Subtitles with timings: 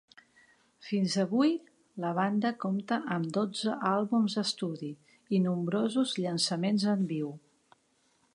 [0.85, 1.51] Fins avui,
[2.05, 4.91] la banda compta amb dotze àlbums d'estudi,
[5.39, 7.33] i nombrosos llançaments en viu.